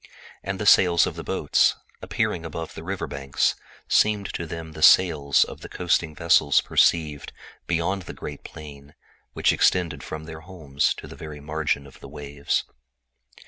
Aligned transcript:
And 0.41 0.57
the 0.59 0.65
sails 0.65 1.05
of 1.05 1.15
the 1.15 1.23
boats 1.23 1.75
from 1.99 2.73
the 2.73 2.83
river 2.83 3.05
banks 3.05 3.53
seemed 3.87 4.25
like 4.29 4.49
the 4.49 4.55
white 4.55 5.15
wings 5.15 5.43
of 5.43 5.61
the 5.61 5.69
coasting 5.69 6.15
vessels 6.15 6.63
seen 6.77 7.21
beyond 7.67 8.01
the 8.01 8.13
great 8.15 8.43
plain 8.43 8.95
which 9.33 9.53
extended 9.53 10.01
from 10.01 10.23
their 10.23 10.39
homes 10.39 10.95
to 10.95 11.05
the 11.07 11.15
very 11.15 11.39
margin 11.39 11.85
of 11.85 11.99
the 11.99 12.09
sea. 12.47 12.61